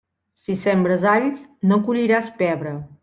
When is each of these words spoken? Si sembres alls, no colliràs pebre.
Si 0.45 0.53
sembres 0.61 1.05
alls, 1.11 1.43
no 1.73 1.79
colliràs 1.91 2.33
pebre. 2.41 2.75